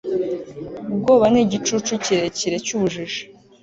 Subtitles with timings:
[0.91, 3.21] ubwoba ni igicucu kirekire cy'ubujiji